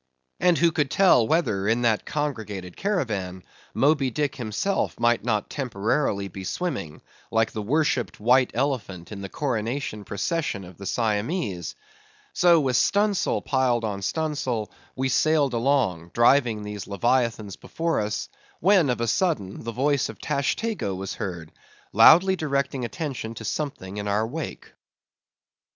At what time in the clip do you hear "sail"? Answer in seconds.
13.13-13.43, 14.33-14.71